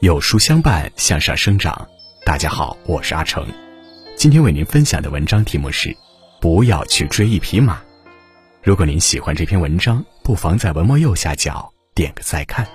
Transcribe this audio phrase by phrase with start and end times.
[0.00, 1.86] 有书相伴，向上生长。
[2.24, 3.46] 大家好，我是阿成。
[4.16, 5.94] 今天为您分享的文章题目是：
[6.40, 7.82] 不要去追一匹马。
[8.62, 12.66] 如果您喜欢这篇文章，不妨在文末右下角点个再看。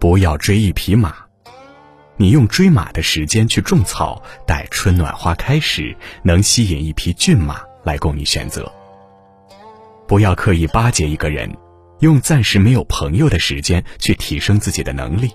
[0.00, 1.14] 不要追一匹马，
[2.16, 8.68] 你用追马的时间去种草，待春暖花开时，能吸引一匹骏马来供你选择。
[10.08, 11.48] 不要刻意巴结一个人。
[12.00, 15.30] 用暂时没有朋友的时间去提升自己的能力，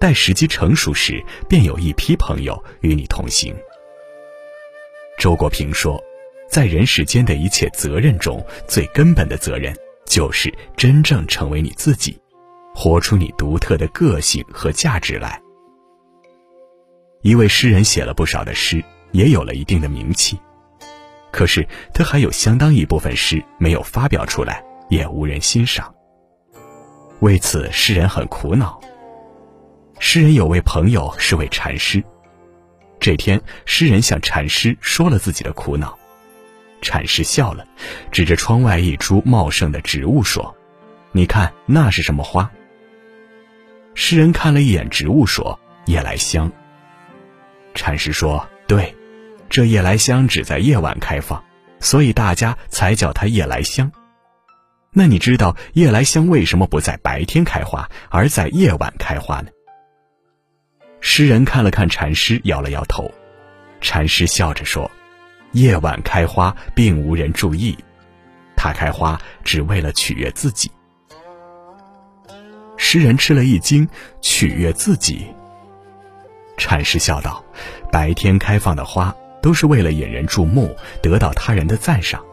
[0.00, 3.54] 待时机成熟时，便有一批朋友与你同行。
[5.18, 6.02] 周国平说，
[6.50, 9.74] 在人世间的一切责任中，最根本的责任
[10.04, 12.20] 就是真正成为你自己，
[12.74, 15.40] 活出你独特的个性和价值来。
[17.22, 20.38] 一位诗人写了不少的诗，也有了一定的名气，
[21.30, 24.62] 可是他还有相当一部分诗没有发表出来。
[24.94, 25.92] 也无人欣赏。
[27.18, 28.80] 为此，诗人很苦恼。
[29.98, 32.02] 诗人有位朋友是位禅师。
[33.00, 35.98] 这天，诗人向禅师说了自己的苦恼。
[36.80, 37.66] 禅师笑了，
[38.12, 40.54] 指着窗外一株茂盛的植物说
[41.10, 42.48] ：“你看，那是什么花？”
[43.94, 46.50] 诗人看了一眼植物，说：“夜来香。”
[47.74, 48.94] 禅师说：“对，
[49.48, 51.42] 这夜来香只在夜晚开放，
[51.80, 53.90] 所以大家才叫它夜来香。”
[54.96, 59.48] 那你知道夜来香为什么不在白天开花，而在夜晚开花呢？
[61.00, 63.12] 诗人看了看禅师，摇了摇头。
[63.80, 64.88] 禅师笑着说
[65.50, 67.76] ：“夜晚开花，并无人注意，
[68.56, 70.70] 它开花只为了取悦自己。”
[72.78, 73.88] 诗人吃了一惊
[74.22, 75.26] ：“取悦自己？”
[76.56, 77.44] 禅师笑道
[77.90, 82.24] ：“白天开放的花，都是为了引人注目，得到他人的赞赏。”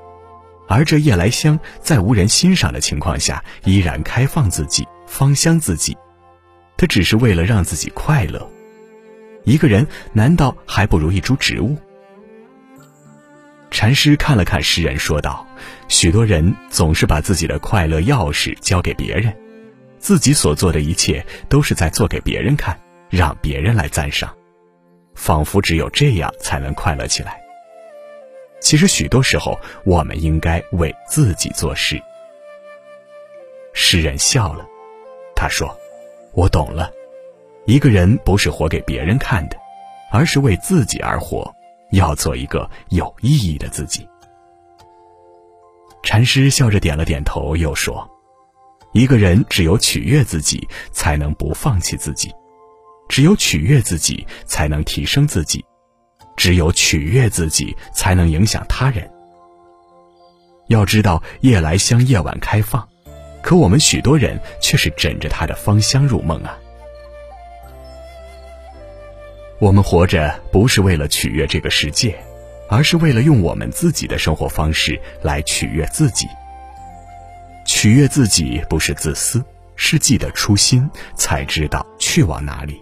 [0.72, 5.98] 而这夜来香在无人欣赏的情况下，依然开放自己，芳香自己。
[6.78, 8.50] 它只是为了让自己快乐。
[9.44, 11.76] 一个人难道还不如一株植物？
[13.70, 15.46] 禅师看了看诗人，说道
[15.90, 19.36] ：“许多人总是把自己的快乐钥匙交给别人，
[20.00, 24.34] 自己所做的一切都是在做给别人看，让别人来赞赏，
[25.16, 27.40] 仿佛只有这样才能快乐起来。”
[28.62, 32.02] 其实许多时候，我们应该为自己做事。
[33.74, 34.66] 诗人笑了，
[35.36, 35.76] 他说
[36.34, 36.92] ：“我懂了，
[37.66, 39.58] 一个人不是活给别人看的，
[40.12, 41.52] 而是为自己而活，
[41.92, 44.08] 要做一个有意义的自己。”
[46.04, 48.08] 禅师笑着点了点头，又说
[48.94, 52.30] ：“一个人只有取悦自己，才能不放弃自己；
[53.10, 55.64] 只有取悦自己，才能提升自己。”
[56.36, 59.10] 只有取悦自己，才能影响他人。
[60.68, 62.88] 要知道，夜来香夜晚开放，
[63.42, 66.58] 可我们许多人却是枕着它的芳香入梦啊。
[69.60, 72.18] 我们活着不是为了取悦这个世界，
[72.70, 76.28] 而是为了用我们自己的生活方式来取悦自己。
[77.66, 79.44] 取悦自己不是自私，
[79.76, 82.82] 是记得初心，才知道去往哪里。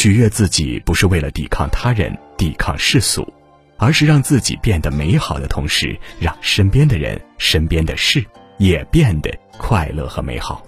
[0.00, 3.30] 取悦自己不是为了抵抗他人、抵抗世俗，
[3.76, 8.24] 而是让自己变得美好的同时，让身边的人、身边的事
[8.56, 10.64] 也变得快乐和美好。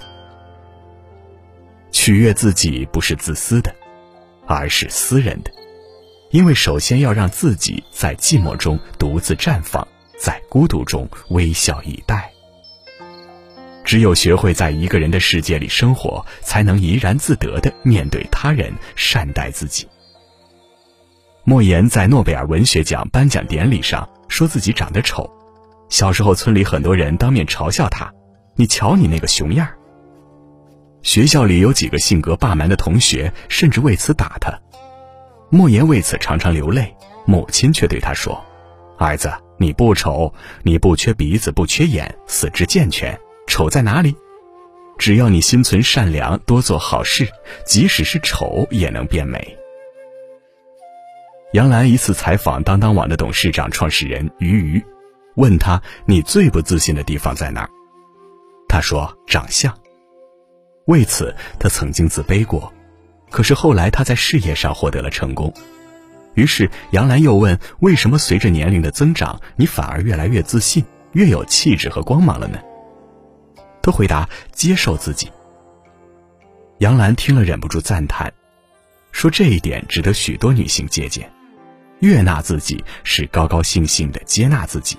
[1.92, 3.74] 取悦自己不是自私的，
[4.46, 5.50] 而是私人的，
[6.30, 9.88] 因为首先要让自己在寂寞中独自绽放，
[10.18, 12.31] 在孤独中微笑以待。
[13.92, 19.86] 只有学会在一个人的世界里生活，才能怡然自得的面对他人，善待自己。
[21.44, 25.30] 莫言在诺贝尔文学奖颁奖典礼上说自己长得丑，
[25.90, 28.10] 小时候村里很多人当面嘲笑他
[28.56, 29.76] ：“你瞧你那个熊样儿。”
[31.04, 34.58] 学校里有几个性格霸蛮的同学，甚至为此打他。
[35.50, 36.96] 莫言为此常常流泪，
[37.26, 38.42] 母亲却对他说
[38.96, 43.14] ：“儿子，你不丑，你不缺鼻子，不缺眼，四肢健全。”
[43.52, 44.16] 丑在哪里？
[44.96, 47.28] 只要你心存善良，多做好事，
[47.66, 49.58] 即使是丑也能变美。
[51.52, 54.82] 杨澜一次采访当当网的董事长、创始人俞渝，
[55.34, 57.68] 问他：“你最不自信的地方在哪儿？”
[58.70, 59.78] 他说：“长相。”
[60.88, 62.72] 为此，他曾经自卑过。
[63.30, 65.52] 可是后来他在事业上获得了成功。
[66.32, 70.82] 于是杨澜又问：“为什么随着年龄的增长，你反而越来越自信，
[71.12, 72.58] 越有气质和光芒了呢？”
[73.82, 75.30] 他回答：“接受自己。”
[76.78, 78.32] 杨澜听了忍不住赞叹，
[79.10, 81.30] 说：“这一点值得许多女性借鉴。
[82.00, 84.96] 悦纳自己是高高兴兴的接纳自己，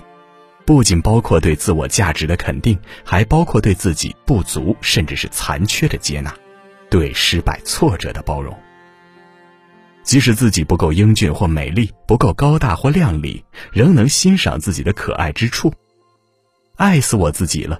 [0.64, 6.34] 不仅包括对自我价值的肯定，还包括对自己不足甚至是残缺的接纳，
[6.88, 8.56] 对失败挫折的包容。
[10.02, 15.74] 即使自己不够英俊或美丽，不够高大或靓丽，仍能欣赏自己的可爱之处，
[16.76, 17.78] 爱死我自己了，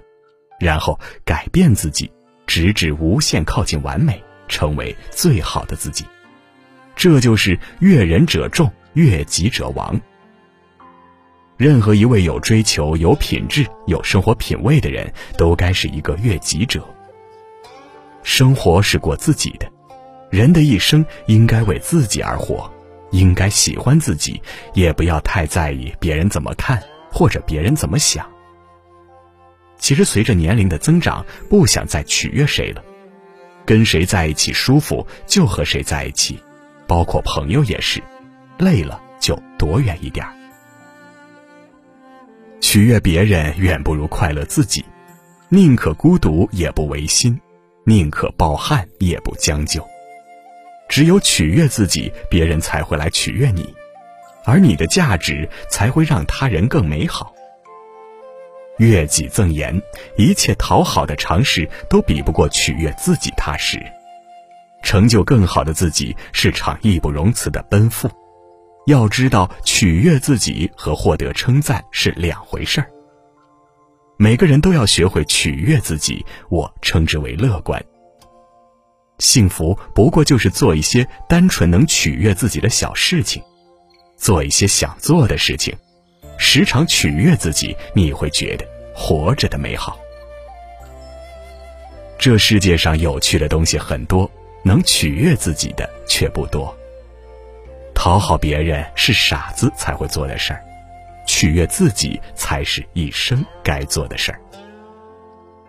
[0.59, 2.11] 然后改变自己，
[2.47, 6.05] 直至无限靠近完美，成为最好的自己。
[6.95, 9.99] 这就是悦人者众，悦己者亡。
[11.57, 16.85] 任何一位有追求、有品质、有生活品味的人，都该是一个悦己者。
[18.23, 19.71] 生活是过自己的。
[20.31, 22.69] 人的一生应该为自己而活，
[23.11, 24.41] 应该喜欢自己，
[24.73, 26.81] 也不要太在意别人怎么看
[27.11, 28.29] 或者别人怎么想。
[29.77, 32.83] 其实，随着年龄的增长，不想再取悦谁了，
[33.65, 36.39] 跟谁在一起舒服就和谁在一起，
[36.87, 38.01] 包括朋友也是，
[38.57, 40.25] 累了就躲远一点。
[42.61, 44.83] 取悦别人远不如快乐自己，
[45.49, 47.39] 宁可孤独也不违心，
[47.83, 49.85] 宁可抱憾也不将就。
[50.89, 53.71] 只有取悦自己，别人才会来取悦你，
[54.45, 57.34] 而你的价值才会让他人更美好。
[58.77, 59.81] 悦己赠言，
[60.17, 63.81] 一切讨好的尝试都比不过取悦自己踏实。
[64.83, 68.09] 成就更好的自己是场义不容辞的奔赴。
[68.85, 72.87] 要知道，取悦自己和获得称赞是两回事儿。
[74.17, 77.83] 每个人都要学会取悦自己，我称之为乐观。
[79.17, 83.41] 幸福不过就是做一些单纯能取悦自己的小事情，
[84.17, 85.75] 做一些想做的事情，
[86.47, 88.63] 时常取悦自己，你会觉得
[88.93, 89.99] 活着的美好。
[92.19, 94.29] 这世界上有趣的东西很多，
[94.63, 96.73] 能取悦自己的却不多。
[97.95, 100.63] 讨好别人是傻子才会做的事儿，
[101.25, 104.39] 取悦自己才是一生该做的事儿。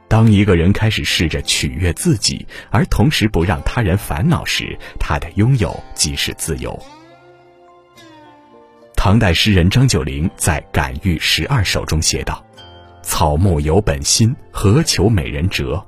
[0.08, 6.78] 当一个人开始试着取悦自己，而同时不让他人烦恼时，他的拥有即是自由。
[9.06, 12.44] 唐代诗人张九龄在《感遇十二首》中写道
[13.04, 15.86] ：“草木有本心，何求美人折？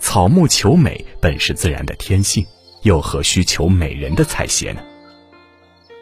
[0.00, 2.44] 草木求美本是自然的天性，
[2.82, 4.80] 又何须求美人的采撷呢？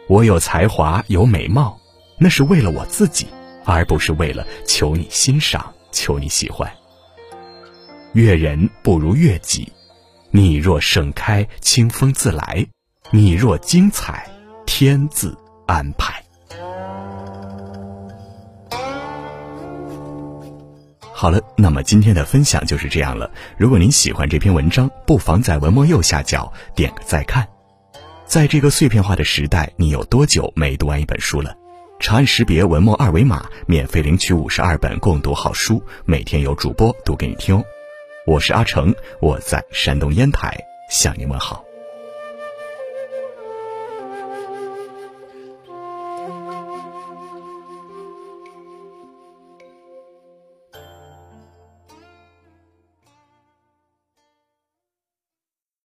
[0.07, 1.79] 我有才华，有美貌，
[2.17, 3.27] 那是为了我自己，
[3.63, 6.67] 而不是为了求你欣赏，求你喜欢。”
[8.13, 9.71] 悦人不如悦己，
[10.31, 12.65] 你若盛开，清风自来；
[13.11, 14.27] 你若精彩，
[14.65, 15.37] 天自
[15.69, 16.23] 安排。
[21.13, 23.29] 好了，那么今天的分享就是这样了。
[23.55, 27.47] 如果您喜欢这篇文章，不妨在文末右下角点个再看。
[28.25, 31.55] 在这个碎片化的时代，你有多久没读完一本书了？
[31.99, 37.63] 长按识别文末二维码，免费领取五十二本共读好书，每天有主播读给你听哦。
[38.25, 40.57] 我是阿成，我在山东烟台
[40.89, 41.63] 向您问好。